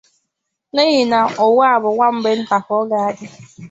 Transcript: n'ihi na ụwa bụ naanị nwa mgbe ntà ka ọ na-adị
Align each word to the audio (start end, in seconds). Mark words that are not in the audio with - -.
n'ihi 0.73 1.01
na 1.11 1.19
ụwa 1.45 1.69
bụ 1.81 1.89
naanị 1.91 1.97
nwa 1.97 2.07
mgbe 2.15 2.29
ntà 2.41 2.57
ka 2.65 2.73
ọ 2.81 2.81
na-adị 2.89 3.25